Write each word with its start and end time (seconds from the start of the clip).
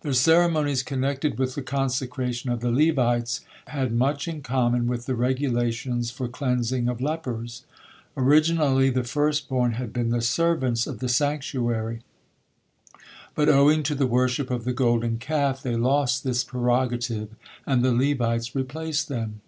The 0.00 0.12
ceremonies 0.12 0.82
connected 0.82 1.38
with 1.38 1.54
the 1.54 1.62
consecration 1.62 2.50
of 2.50 2.58
the 2.62 2.72
Levites 2.72 3.42
had 3.68 3.92
much 3.92 4.26
in 4.26 4.42
common 4.42 4.88
with 4.88 5.06
the 5.06 5.14
regulations 5.14 6.10
for 6.10 6.26
cleansing 6.26 6.88
of 6.88 7.00
lepers. 7.00 7.62
Originally, 8.16 8.90
the 8.90 9.04
firstborn 9.04 9.74
had 9.74 9.92
been 9.92 10.10
the 10.10 10.20
servants 10.20 10.88
of 10.88 10.98
the 10.98 11.08
sanctuary, 11.08 12.00
but, 13.36 13.48
owing 13.48 13.84
to 13.84 13.94
the 13.94 14.08
worship 14.08 14.50
of 14.50 14.64
the 14.64 14.72
Golden 14.72 15.16
Calf, 15.18 15.62
they 15.62 15.76
lost 15.76 16.24
this 16.24 16.42
prerogative, 16.42 17.28
and 17.64 17.84
the 17.84 17.92
Levites 17.92 18.56
replaced 18.56 19.06
them. 19.06 19.42